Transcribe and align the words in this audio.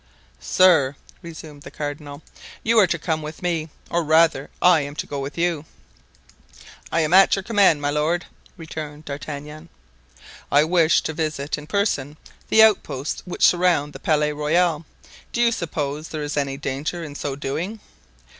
"Sir," 0.39 0.95
resumed 1.21 1.61
the 1.61 1.69
cardinal, 1.69 2.23
"you 2.63 2.79
are 2.79 2.87
to 2.87 2.97
come 2.97 3.21
with 3.21 3.43
me, 3.43 3.69
or 3.91 4.03
rather, 4.03 4.49
I 4.59 4.81
am 4.81 4.95
to 4.95 5.05
go 5.05 5.19
with 5.19 5.37
you." 5.37 5.65
"I 6.91 7.01
am 7.01 7.13
at 7.13 7.35
your 7.35 7.43
command, 7.43 7.83
my 7.83 7.91
lord," 7.91 8.25
returned 8.57 9.05
D'Artagnan. 9.05 9.69
"I 10.51 10.63
wish 10.63 11.01
to 11.03 11.13
visit 11.13 11.55
in 11.55 11.67
person 11.67 12.17
the 12.49 12.63
outposts 12.63 13.21
which 13.27 13.45
surround 13.45 13.93
the 13.93 13.99
Palais 13.99 14.33
Royal; 14.33 14.87
do 15.33 15.39
you 15.39 15.51
suppose 15.51 16.07
that 16.07 16.13
there 16.13 16.23
is 16.23 16.35
any 16.35 16.57
danger 16.57 17.03
in 17.03 17.13
so 17.13 17.35
doing?" 17.35 17.79